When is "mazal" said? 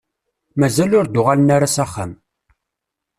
0.59-0.91